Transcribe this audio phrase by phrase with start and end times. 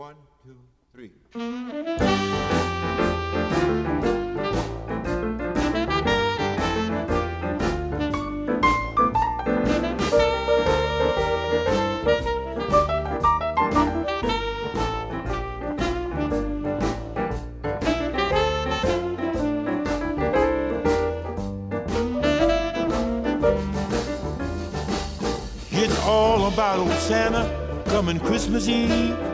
[0.00, 0.56] One, two,
[0.94, 1.10] three.
[25.72, 29.29] It's all about old Santa coming Christmas Eve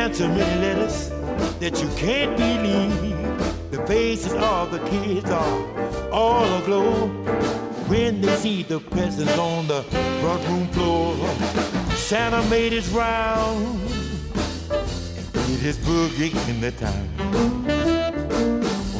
[0.00, 1.10] answer many letters
[1.60, 3.70] that you can't believe.
[3.70, 7.08] The faces of the kids are all aglow
[7.86, 9.82] when they see the presents on the
[10.22, 11.14] front room floor.
[11.96, 13.78] Santa made his round
[14.70, 17.06] and did his boogie in the town.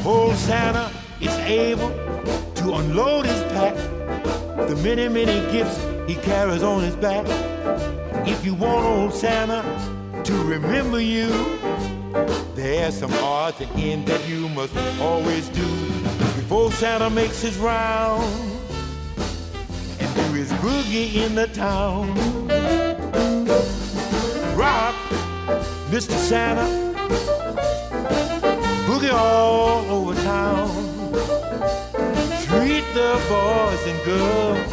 [0.04, 1.92] Old Santa is able
[2.56, 3.74] to unload his pack
[4.68, 7.24] the many, many gifts he carries on his back.
[8.28, 9.64] If you want old Santa
[10.30, 11.28] to remember you,
[12.54, 15.66] there's some odds and ends that you must always do
[16.36, 18.22] before Santa makes his round
[19.98, 22.14] and do his boogie in the town.
[24.56, 24.94] Rock,
[25.90, 26.16] Mr.
[26.16, 26.68] Santa,
[28.86, 30.70] boogie all over town.
[32.46, 34.72] Treat the boys and girls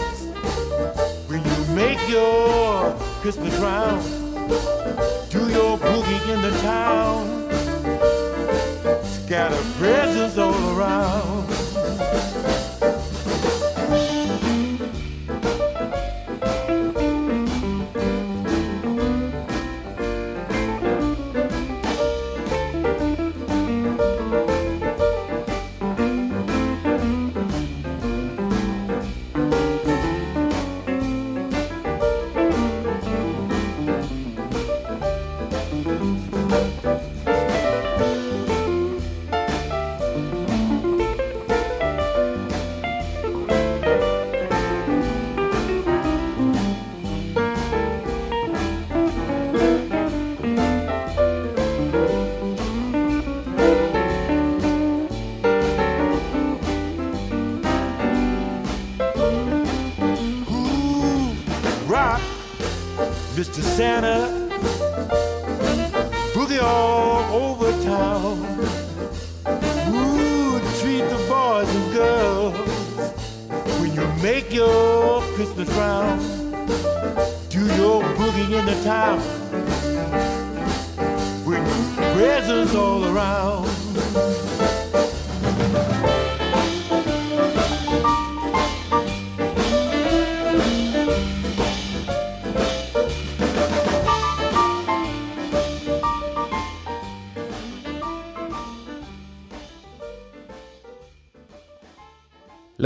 [1.30, 4.77] when you make your Christmas round.
[5.80, 7.48] Boogie in the town.
[9.04, 12.57] Scatter presents all around.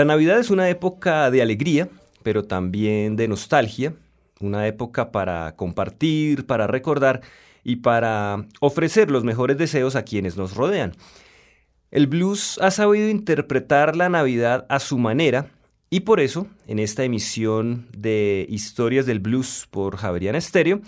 [0.01, 1.87] La Navidad es una época de alegría,
[2.23, 3.93] pero también de nostalgia,
[4.39, 7.21] una época para compartir, para recordar
[7.63, 10.93] y para ofrecer los mejores deseos a quienes nos rodean.
[11.91, 15.51] El blues ha sabido interpretar la Navidad a su manera
[15.91, 20.81] y por eso, en esta emisión de Historias del Blues por Javeriana Estéreo,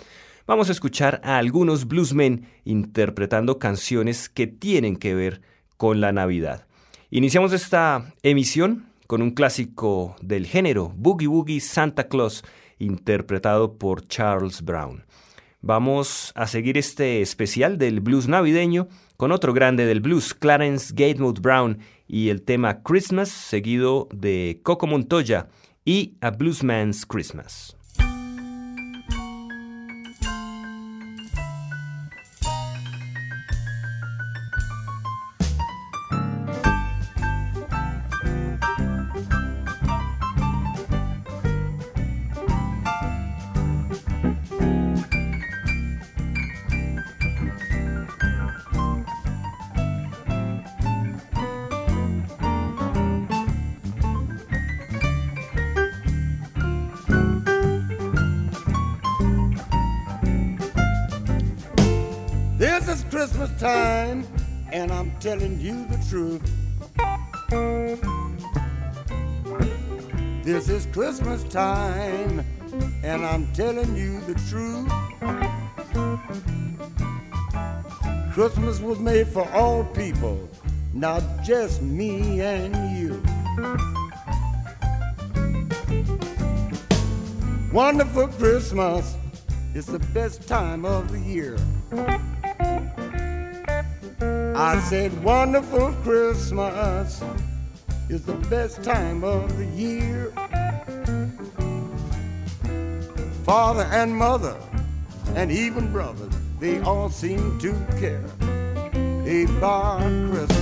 [0.44, 5.40] vamos a escuchar a algunos bluesmen interpretando canciones que tienen que ver
[5.76, 6.66] con la Navidad.
[7.12, 12.44] Iniciamos esta emisión con un clásico del género, Boogie Woogie Santa Claus,
[12.78, 15.04] interpretado por Charles Brown.
[15.60, 21.40] Vamos a seguir este especial del blues navideño con otro grande del blues, Clarence Gatemouth
[21.40, 25.48] Brown, y el tema Christmas, seguido de Coco Montoya
[25.84, 27.76] y A Bluesman's Christmas.
[71.04, 72.42] Christmas time,
[73.02, 74.88] and I'm telling you the truth.
[78.32, 80.48] Christmas was made for all people,
[80.94, 83.22] not just me and you.
[87.70, 89.14] Wonderful Christmas,
[89.74, 91.58] It's the best time of the year.
[94.56, 97.22] I said, Wonderful Christmas
[98.08, 100.32] is the best time of the year.
[103.44, 104.56] Father and mother,
[105.34, 110.00] and even brothers, they all seem to care about
[110.30, 110.53] Christmas.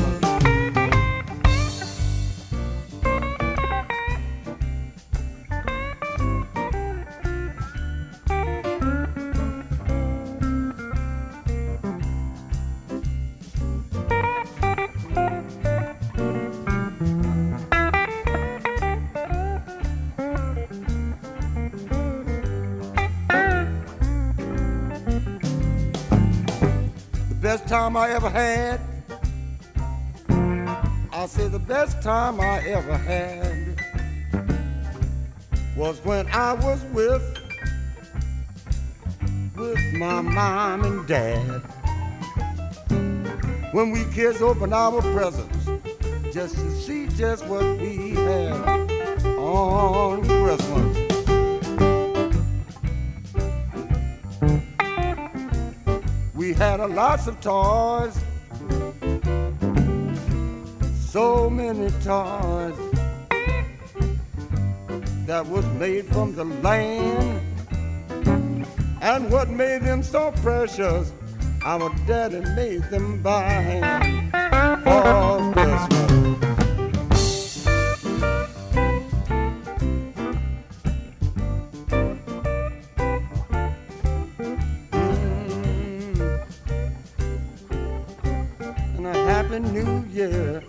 [27.93, 28.81] Time I ever had.
[31.13, 33.79] I say the best time I ever had
[35.77, 37.23] was when I was with
[39.57, 41.61] with my mom and dad.
[43.73, 45.67] When we kids opened our presents
[46.33, 48.89] just to see just what we had
[49.37, 50.92] on Christmas.
[56.83, 58.19] A lots of toys,
[60.99, 62.77] so many toys
[65.27, 67.41] that was made from the land.
[69.01, 71.13] And what made them so precious,
[71.65, 73.81] our daddy made them by
[74.83, 76.02] for Christmas.
[90.13, 90.63] Year.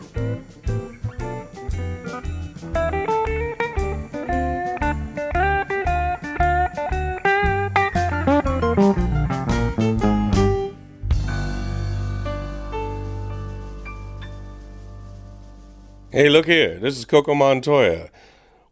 [16.12, 16.80] Hey, look here.
[16.80, 18.10] This is Coco Montoya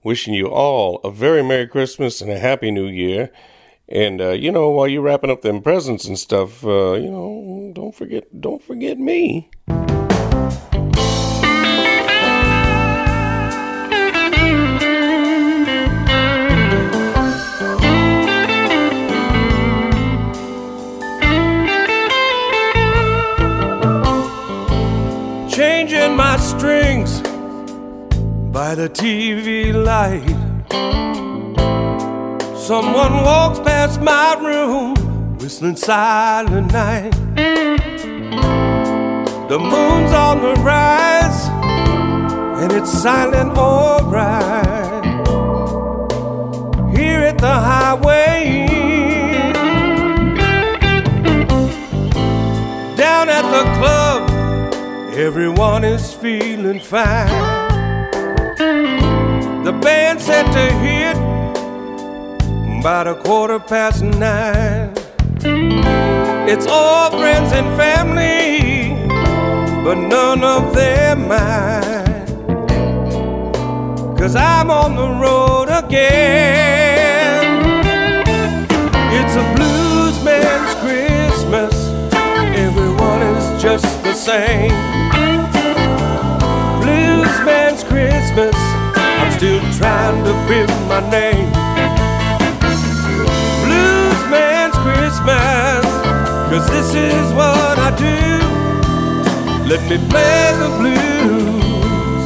[0.04, 3.30] wishing you all a very Merry Christmas and a Happy New Year.
[3.90, 7.74] And uh, you know, while you're wrapping up them presents and stuff, uh, you know,
[7.76, 9.50] don't forget, don't forget me.
[26.62, 27.22] Strings
[28.54, 30.38] by the TV light.
[32.56, 34.94] Someone walks past my room,
[35.40, 37.14] whistling silent night.
[39.50, 41.48] The moon's on the rise,
[42.62, 45.04] and it's silent alright.
[46.96, 48.68] Here at the highway,
[52.96, 54.21] down at the club
[55.14, 57.28] Everyone is feeling fine.
[59.66, 61.18] The band set to hit
[62.80, 64.94] about a quarter past nine.
[66.48, 68.96] It's all friends and family,
[69.84, 72.26] but none of them mine.
[74.18, 77.52] Cause I'm on the road again.
[79.12, 81.74] It's a blues man's Christmas.
[82.56, 85.01] Everyone is just the same.
[88.34, 88.56] Christmas,
[88.96, 91.52] I'm still trying to build my name.
[93.66, 95.84] Blues man's Christmas,
[96.50, 98.40] cause this is what I do.
[99.68, 102.26] Let me play the blues.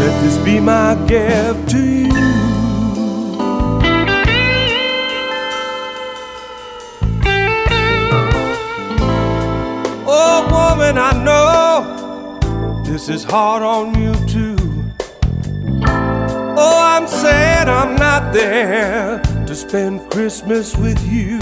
[0.00, 1.95] Let this be my gift to you.
[13.06, 14.56] This is hard on you too.
[16.58, 21.38] Oh, I'm sad I'm not there to spend Christmas with you.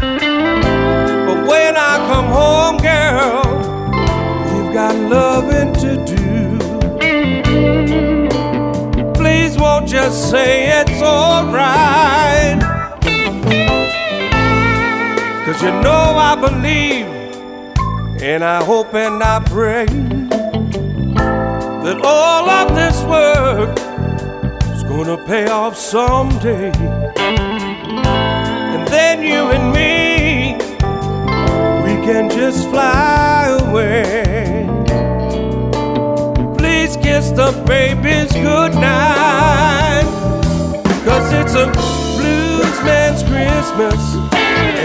[0.00, 3.44] But when I come home, girl,
[4.52, 6.58] you've got loving to do.
[9.14, 12.60] Please won't just say it's alright.
[15.44, 17.06] Cause you know I believe,
[18.20, 19.86] and I hope and I pray
[21.88, 23.72] that all of this work
[24.74, 26.70] is gonna pay off someday.
[28.74, 30.56] And then you and me,
[31.84, 34.66] we can just fly away.
[36.58, 40.08] Please kiss the babies goodnight,
[41.06, 41.66] cause it's a
[42.18, 42.78] blues
[43.30, 44.00] Christmas,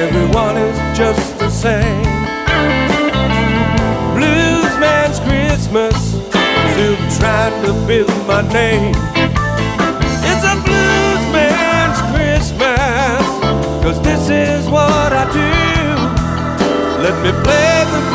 [0.06, 2.23] everyone is just the same.
[7.24, 8.94] Trying to build my name.
[10.30, 13.24] It's a blues man's Christmas,
[13.82, 15.54] cause this is what I do.
[17.06, 18.13] Let me play the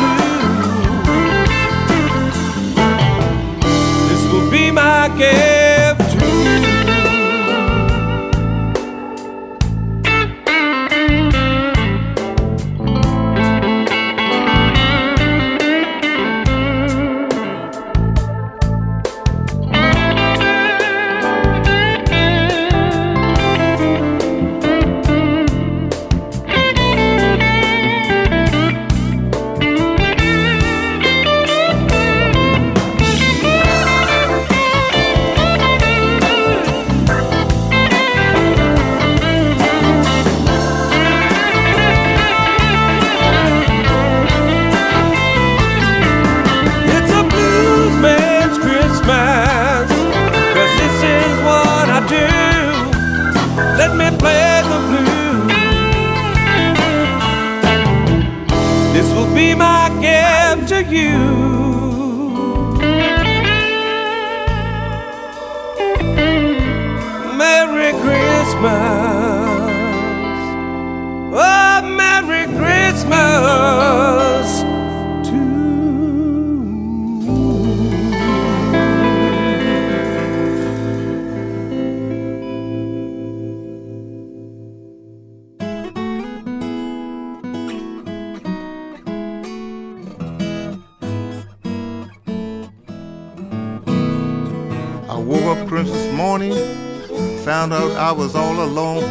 [97.59, 99.03] found out I was all alone.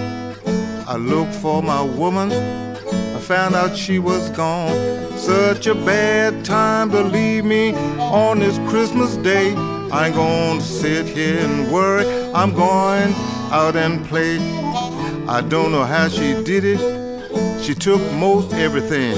[0.87, 4.75] I looked for my woman, I found out she was gone.
[5.19, 9.55] Such a bad time to leave me on this Christmas day.
[9.93, 13.12] I ain't gonna sit here and worry, I'm going
[13.52, 14.38] out and play.
[15.28, 16.81] I don't know how she did it,
[17.62, 19.14] she took most everything.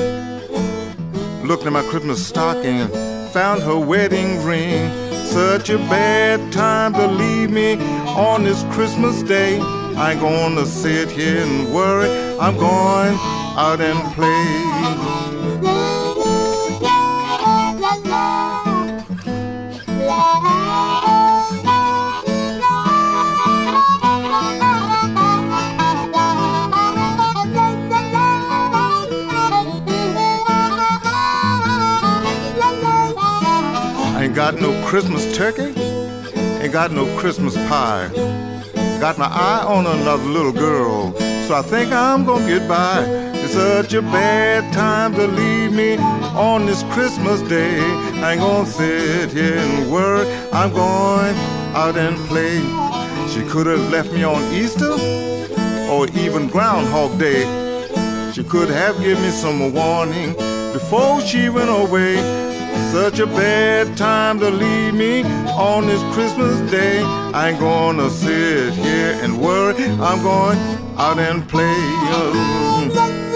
[1.46, 2.88] Looked at my Christmas stocking,
[3.28, 4.90] found her wedding ring.
[5.26, 7.74] Such a bad time to leave me
[8.16, 9.58] on this Christmas day.
[9.96, 12.08] I ain't gonna sit here and worry.
[12.38, 13.16] I'm going
[13.56, 14.80] out and play.
[34.12, 35.72] I ain't got no Christmas turkey,
[36.60, 38.08] ain't got no Christmas pie.
[39.00, 41.14] Got my eye on another little girl,
[41.46, 43.02] so I think I'm gonna get by.
[43.42, 45.96] It's such a bad time to leave me
[46.36, 47.80] on this Christmas day.
[48.22, 51.34] I ain't gonna sit here and worry, I'm going
[51.74, 52.58] out and play.
[53.28, 54.92] She could have left me on Easter
[55.90, 57.42] or even Groundhog Day.
[58.32, 60.34] She could have given me some warning
[60.72, 62.49] before she went away.
[62.92, 67.02] Such a bad time to leave me on this Christmas day.
[67.32, 69.84] I ain't gonna sit here and worry.
[70.00, 70.58] I'm going
[70.98, 73.29] out and play.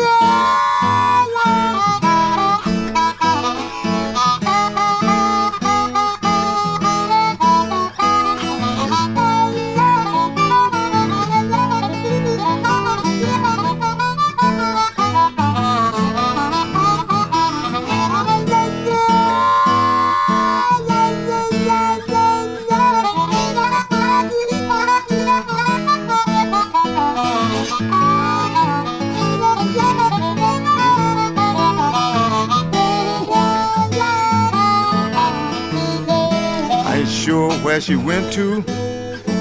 [37.75, 38.61] Where she went to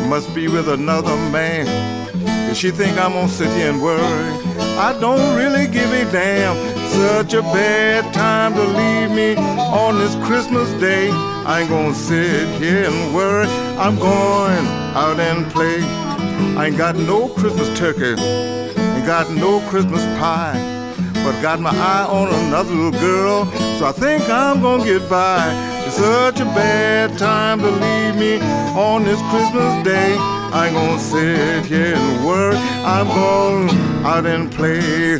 [0.09, 1.67] must be with another man.
[2.49, 4.01] If she think I'm gonna sit here and worry,
[4.75, 6.55] I don't really give a damn.
[6.89, 11.11] Such a bad time to leave me on this Christmas day.
[11.45, 13.45] I ain't gonna sit here and worry.
[13.77, 15.83] I'm going out and play.
[16.57, 20.57] I ain't got no Christmas turkey, ain't got no Christmas pie,
[21.23, 23.45] but got my eye on another little girl,
[23.77, 25.72] so I think I'm gonna get by.
[25.93, 28.39] Such a bad time to leave me
[28.75, 30.15] on this Christmas day.
[30.51, 32.57] I'm gonna sit here and work.
[32.83, 33.69] I'm going
[34.03, 35.19] out and play.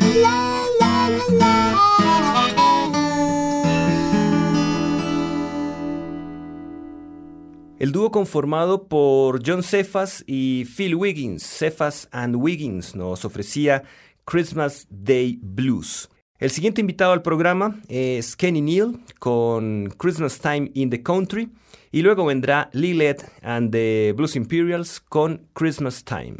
[7.78, 13.84] El dúo conformado por John Cephas y Phil Wiggins, Cephas and Wiggins, nos ofrecía
[14.24, 16.08] Christmas Day Blues.
[16.44, 21.48] El siguiente invitado al programa es Kenny Neal con Christmas Time in the Country
[21.90, 26.36] y luego vendrá Lilith and the Blues Imperials con Christmas Time.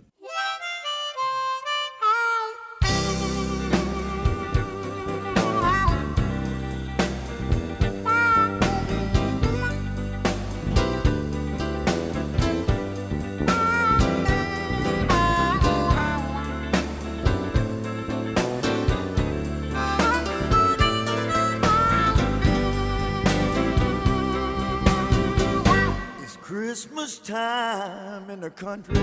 [28.57, 28.95] Country.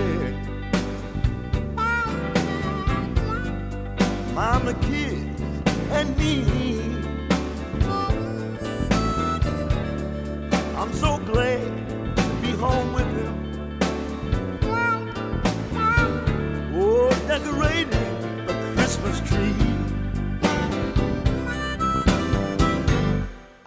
[4.34, 5.42] Mama, kids,
[5.90, 6.44] and me.
[10.76, 11.60] I'm so glad
[12.16, 13.34] to be home with him.
[16.74, 17.92] Oh, decorating
[18.48, 19.54] a Christmas tree.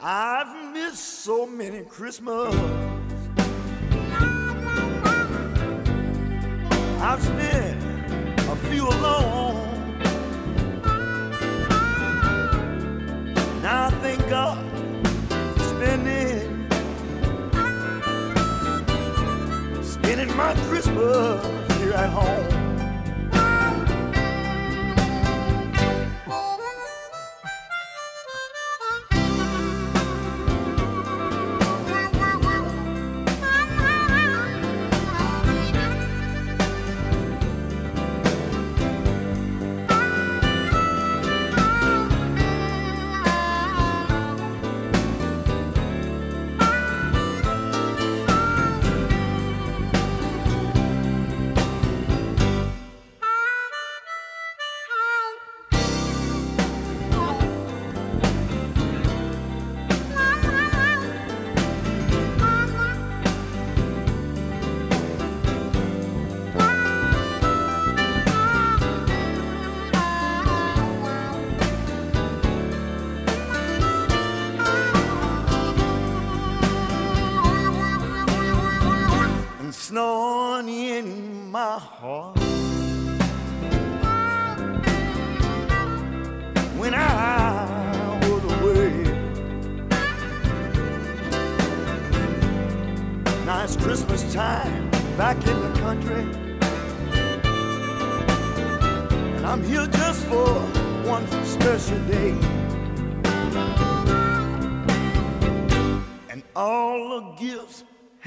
[0.02, 2.95] I've missed so many Christmas.
[7.08, 7.84] I've spent
[8.50, 10.02] a few alone.
[13.62, 14.58] Now I thank God
[15.54, 16.68] for spending,
[19.84, 22.55] spending my Christmas here at home.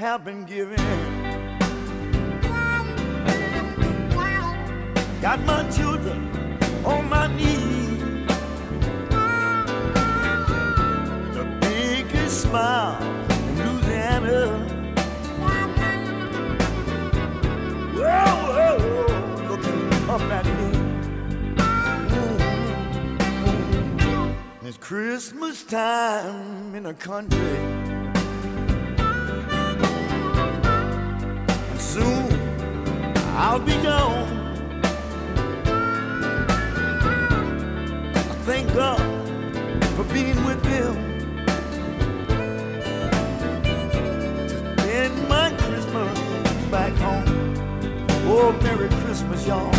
[0.09, 0.75] Have been given.
[5.21, 8.25] Got my children on my knees.
[11.35, 12.97] The biggest smile
[13.49, 14.39] in Louisiana.
[17.93, 19.13] Whoa, whoa, whoa,
[19.49, 20.69] looking up at me.
[23.61, 24.65] Mm-hmm.
[24.65, 28.08] It's Christmas time in the country.
[31.89, 32.31] Soon
[33.35, 34.27] I'll be gone.
[38.13, 39.01] I thank God
[39.95, 40.95] for being with them.
[44.49, 46.19] To spend my Christmas
[46.69, 47.25] back home.
[48.27, 49.78] Oh, Merry Christmas, y'all.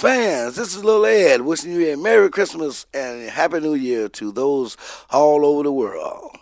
[0.00, 4.08] Fans, this is Lil Ed wishing you a Merry Christmas and a Happy New Year
[4.08, 4.78] to those
[5.10, 6.38] all over the world.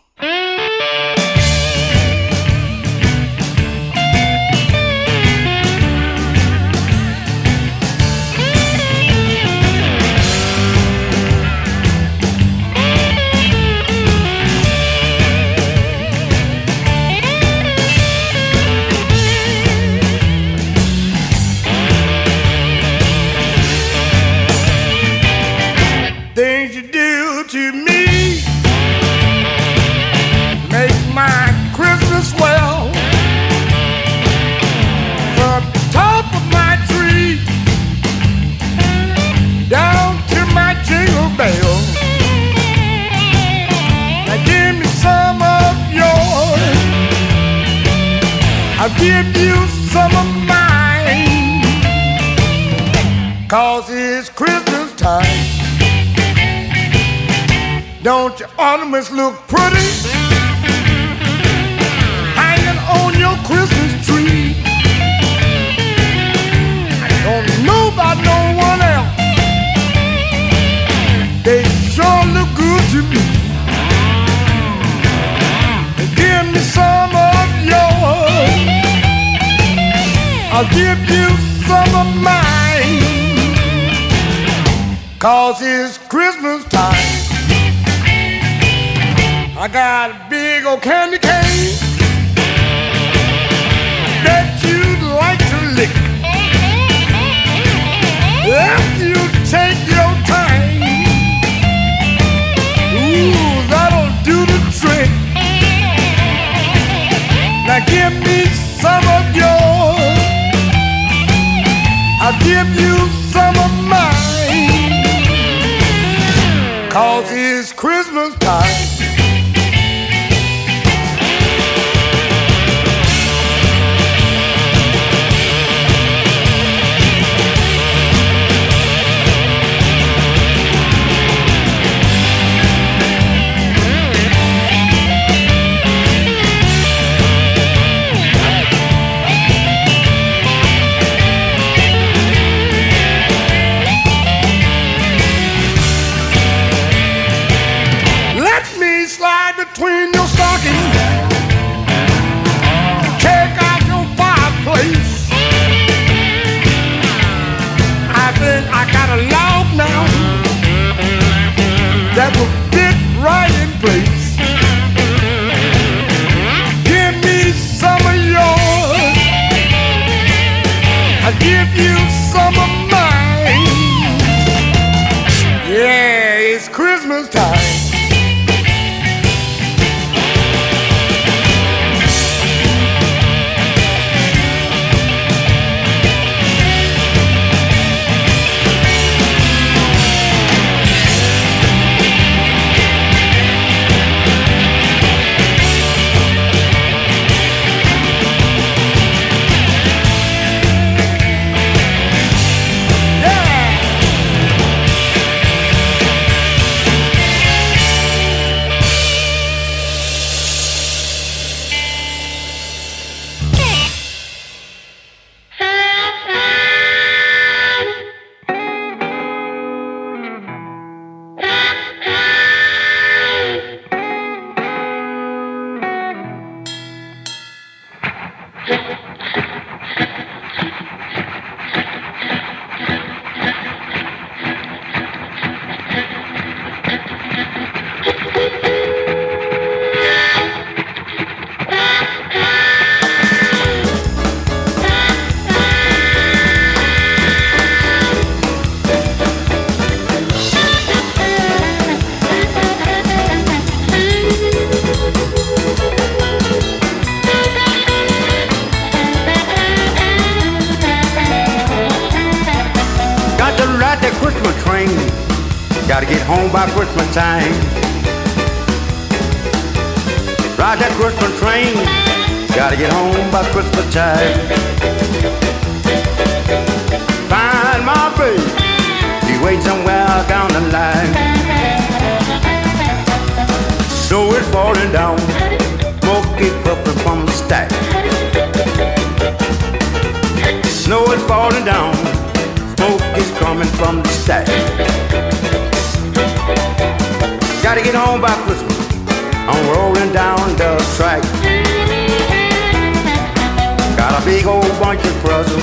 [304.89, 305.61] like a puzzle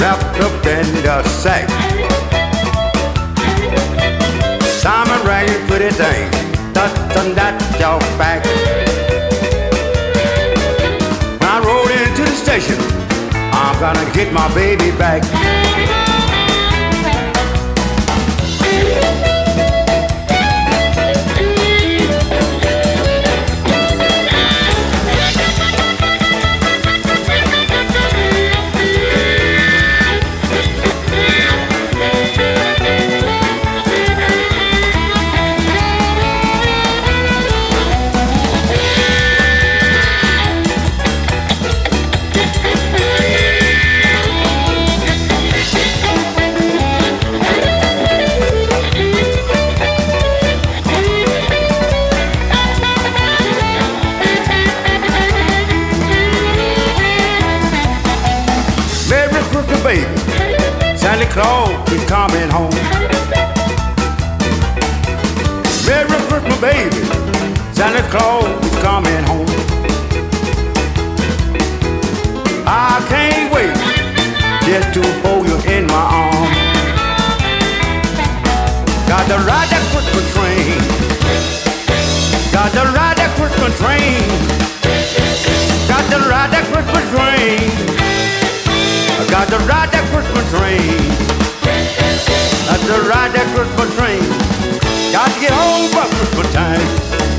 [0.00, 1.68] wrapped up in a sack.
[4.80, 6.30] Simon Ragged put it down,
[6.72, 8.42] that's on that your back.
[11.38, 12.78] When I rode into the station,
[13.52, 15.65] I'm gonna get my baby back.
[61.38, 62.72] Is coming home.
[65.84, 66.96] Merry Christmas, baby.
[67.74, 69.46] Santa Claus is coming home.
[72.66, 73.76] I can't wait
[74.64, 76.56] just to hold you in my arms.
[79.06, 80.80] Got to ride that Christmas train.
[82.50, 84.24] Got to ride that Christmas train.
[85.86, 87.96] Got to ride that Christmas train.
[89.18, 91.08] I got to ride that Christmas train.
[92.68, 94.20] Got to ride that Christmas train.
[95.10, 97.35] Got to get home by Christmas time.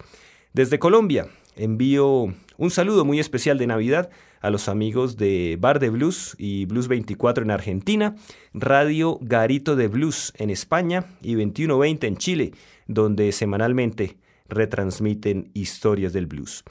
[0.53, 4.09] Desde Colombia, envío un saludo muy especial de Navidad
[4.45, 8.15] a los amigos de Bar de Blues y Blues 24 en Argentina,
[8.53, 12.51] Radio Garito de Blues en España y 2120 en Chile,
[12.85, 16.63] donde semanalmente retransmiten historias del blues.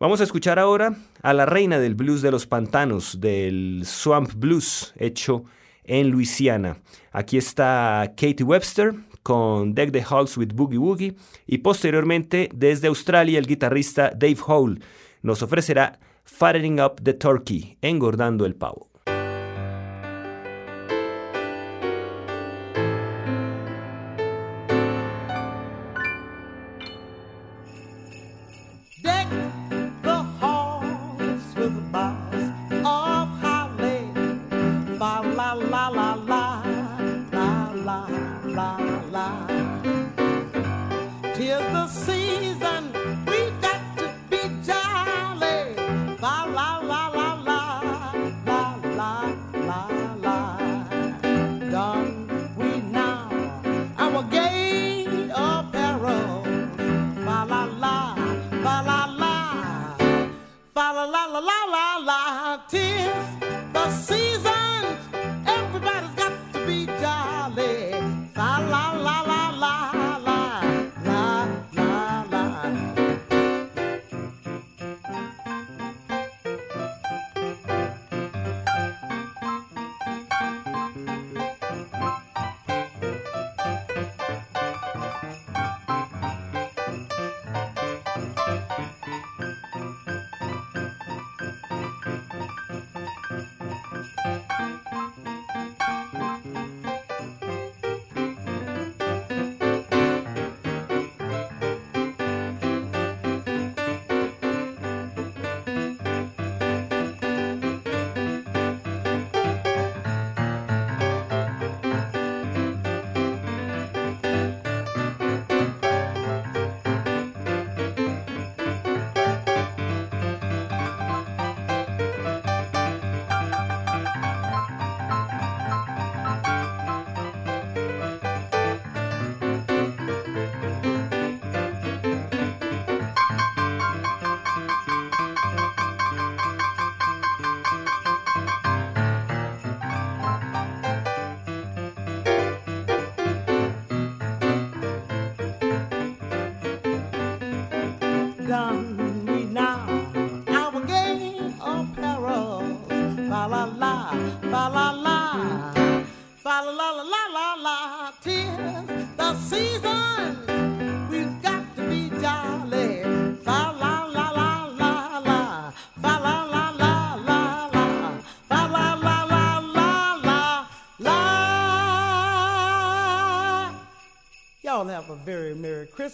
[0.00, 4.94] Vamos a escuchar ahora a la reina del blues de los pantanos, del Swamp Blues,
[4.96, 5.44] hecho
[5.84, 6.78] en Luisiana.
[7.12, 11.14] Aquí está Katie Webster con Deck the Halls with Boogie Woogie
[11.46, 14.80] y posteriormente desde Australia el guitarrista Dave Hole
[15.20, 15.98] nos ofrecerá
[16.30, 18.87] Fattening Up the Turkey, engordando el pavo.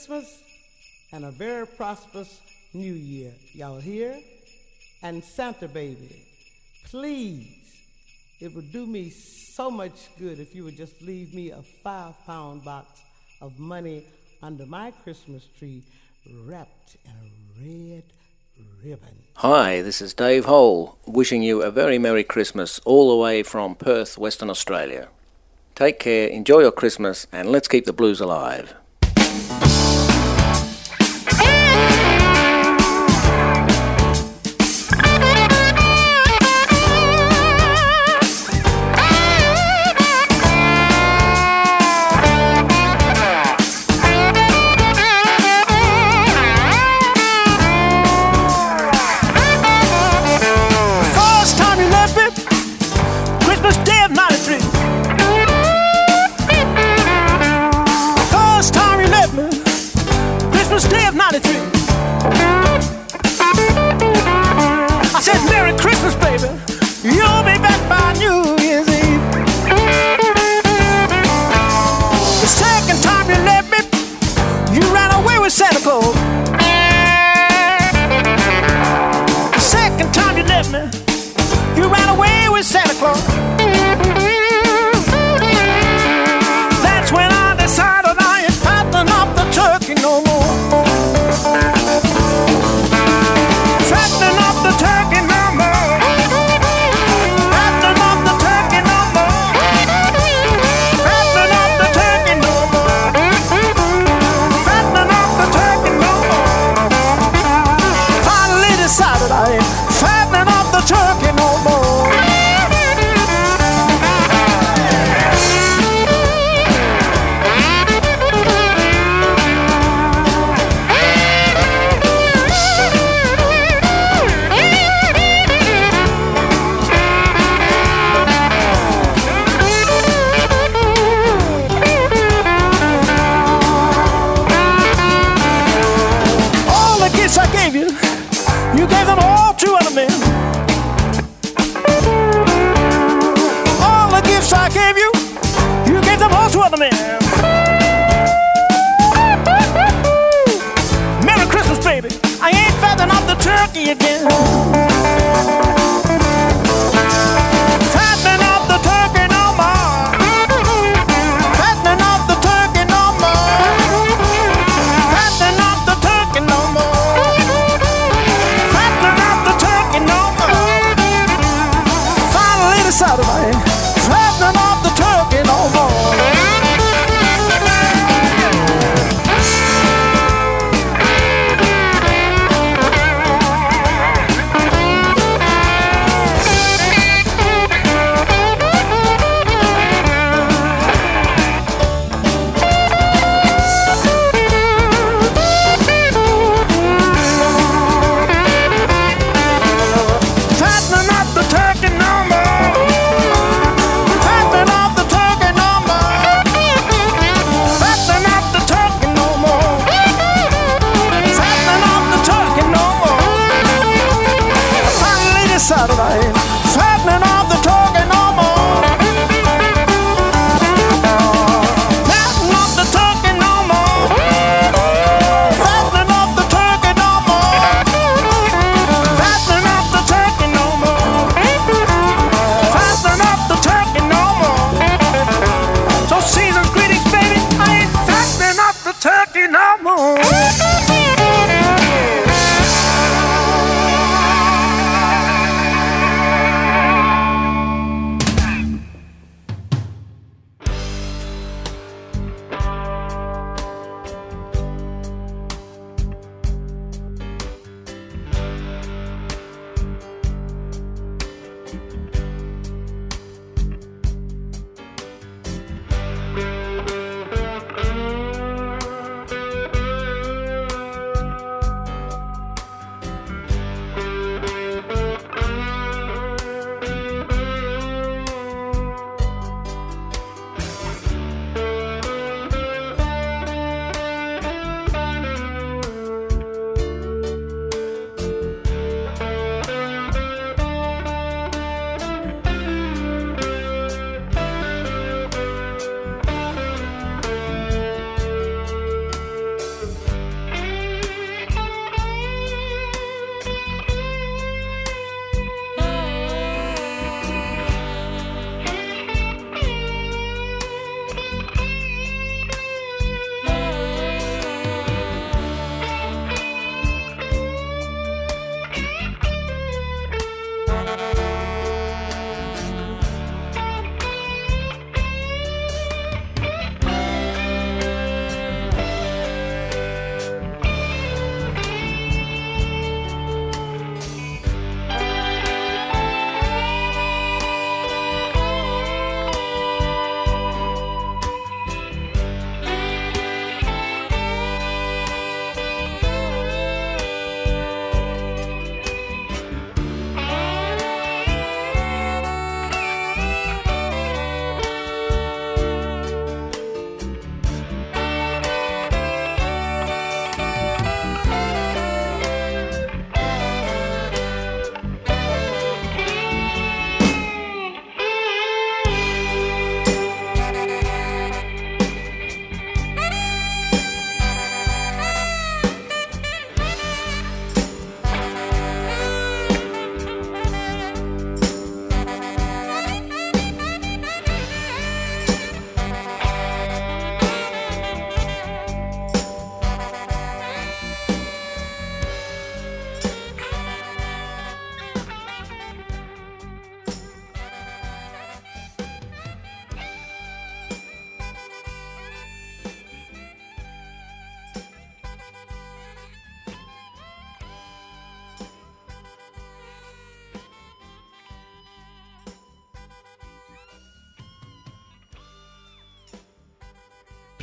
[0.04, 0.42] Christmas
[1.12, 2.38] and a very prosperous
[2.74, 3.32] new year.
[3.54, 4.20] Y'all here.
[5.02, 6.26] And Santa Baby,
[6.84, 7.48] please,
[8.38, 12.14] it would do me so much good if you would just leave me a five
[12.26, 13.00] pound box
[13.40, 14.04] of money
[14.42, 15.82] under my Christmas tree
[16.44, 18.04] wrapped in a red
[18.84, 19.22] ribbon.
[19.36, 23.74] Hi, this is Dave Hole, wishing you a very Merry Christmas all the way from
[23.74, 25.08] Perth, Western Australia.
[25.74, 28.74] Take care, enjoy your Christmas, and let's keep the blues alive.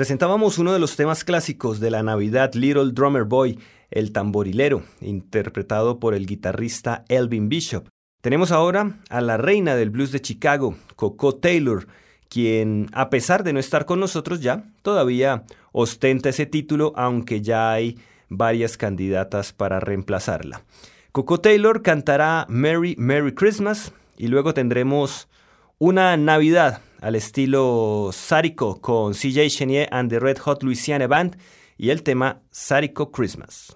[0.01, 3.59] Presentábamos uno de los temas clásicos de la Navidad, Little Drummer Boy,
[3.91, 7.87] el tamborilero, interpretado por el guitarrista Elvin Bishop.
[8.19, 11.85] Tenemos ahora a la reina del blues de Chicago, Coco Taylor,
[12.29, 17.71] quien, a pesar de no estar con nosotros ya, todavía ostenta ese título, aunque ya
[17.71, 20.63] hay varias candidatas para reemplazarla.
[21.11, 25.27] Coco Taylor cantará Merry Merry Christmas y luego tendremos
[25.77, 31.35] una Navidad al estilo Sariko con CJ Chenier and the Red Hot Louisiana Band
[31.77, 33.75] y el tema Sariko Christmas.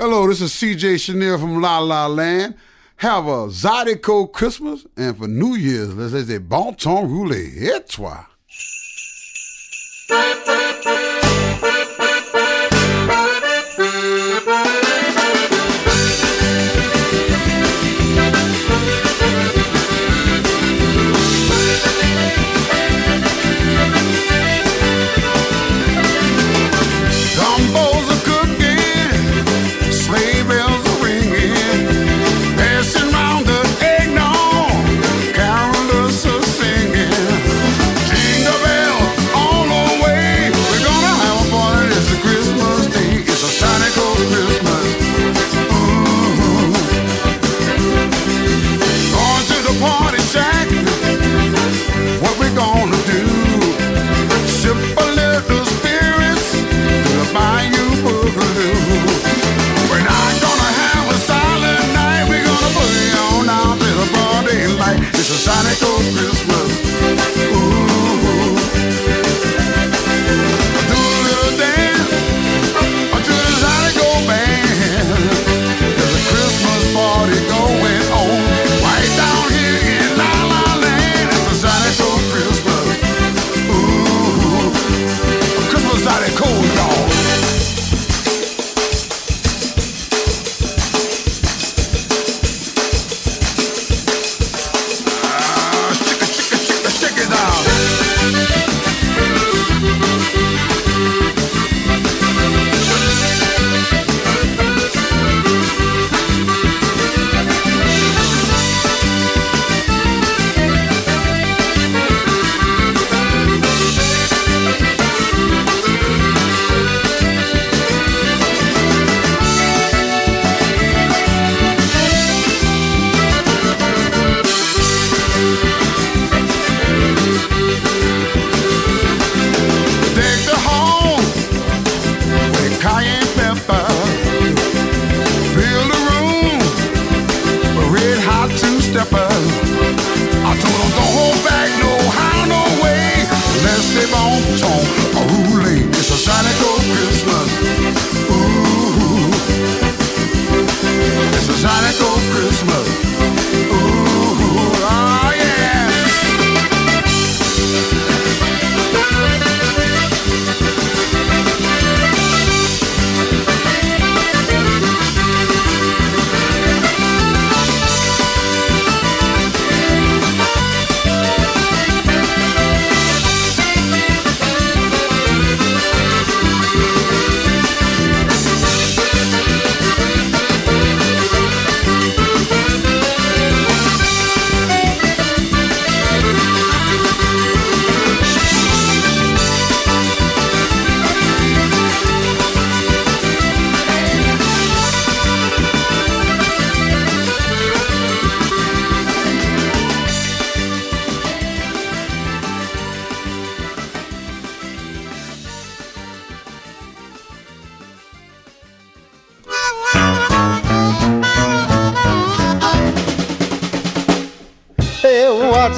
[0.00, 2.54] Hello, this is CJ Chenier from La La Land.
[2.98, 7.60] Have a Zydeco Christmas, and for New Year's, let's say bon ton roulé.
[7.60, 8.24] Et toi?
[65.48, 66.17] Sonic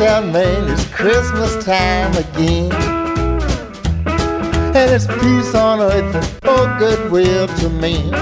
[0.00, 0.40] tell me
[0.72, 2.72] it's Christmas time again.
[4.74, 8.14] And it's peace on earth and oh goodwill to men.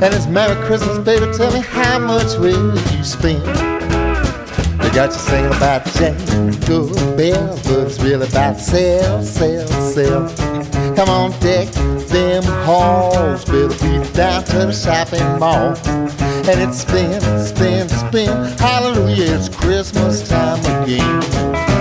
[0.00, 3.42] And it's Merry Christmas, baby, tell me how much will you spend?
[4.80, 10.28] They got you singing about jingle bells, but it's really about sell, sell, sell.
[10.94, 11.66] Come on, deck
[12.06, 15.74] them halls, better be down to the shopping mall
[16.48, 18.58] and it's spin, spin, spin.
[18.58, 21.71] Hallelujah, it's Christmas time again.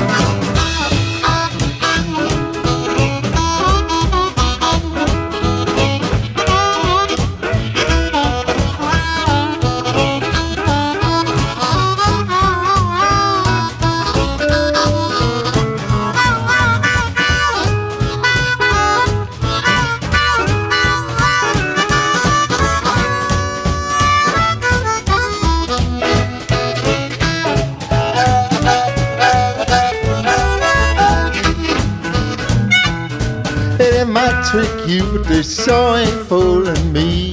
[34.52, 37.30] trick you, but they sure ain't fooling me.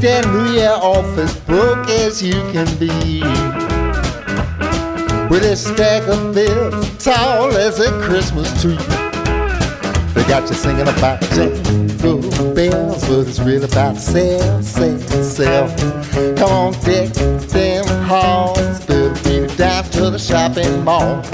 [0.00, 3.20] that new year off as broke as you can be.
[5.28, 8.78] With a stack of bills tall as a Christmas tree.
[10.14, 15.68] They got you singing about jingle bells, but it's really about sell, sell, sell.
[16.36, 17.12] Come on, deck
[17.48, 21.24] them halls, better be it down to the shopping mall.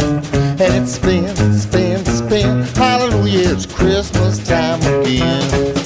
[0.58, 2.11] And it spins, spins,
[2.42, 5.81] Hallelujah, it's Christmas time again.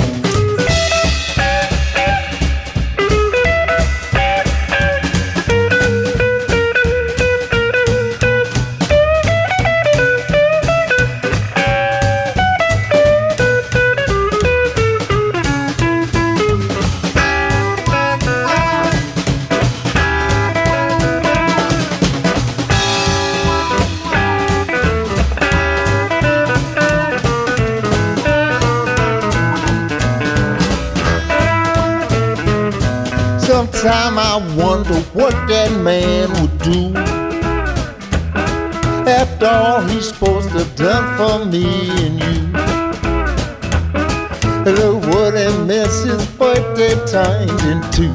[35.17, 36.93] What that man would do.
[39.11, 41.64] After all he's supposed to have done for me
[42.05, 42.37] and you.
[44.73, 48.12] Look what a mess his birthday turned into.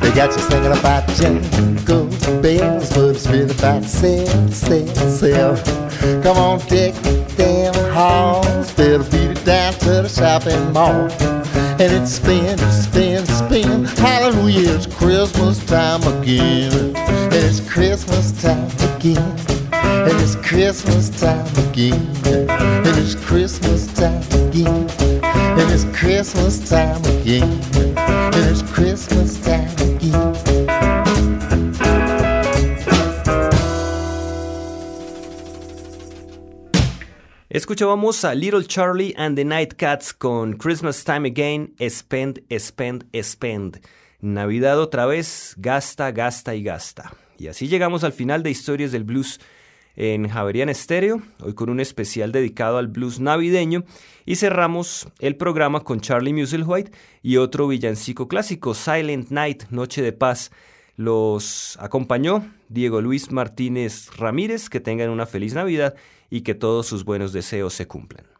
[0.00, 2.08] They got you singing about jingle
[2.42, 5.56] bells, but it's really about sell, sell, sell.
[6.22, 6.94] Come on, deck
[7.36, 11.10] them halls, better beat it down to the shopping mall.
[11.80, 13.84] And it spin, spin, spin.
[13.84, 16.72] Hallelujah, it's Christmas time again.
[16.96, 19.36] And it's Christmas time again.
[19.72, 21.94] And it's Christmas time again.
[22.26, 24.90] And it's Christmas time again.
[25.22, 27.48] And it's Christmas time again.
[27.96, 30.34] And it's Christmas time again.
[37.50, 43.78] Escuchábamos a Little Charlie and the Nightcats con Christmas Time Again, Spend, Spend, Spend.
[44.24, 47.12] Navidad otra vez, gasta, gasta y gasta.
[47.36, 49.38] Y así llegamos al final de Historias del Blues
[49.96, 53.84] en Javerian Estéreo, hoy con un especial dedicado al blues navideño
[54.24, 56.90] y cerramos el programa con Charlie Musselwhite
[57.22, 60.50] y otro villancico clásico, Silent Night, Noche de Paz.
[60.96, 65.96] Los acompañó Diego Luis Martínez Ramírez, que tengan una feliz Navidad
[66.30, 68.33] y que todos sus buenos deseos se cumplan.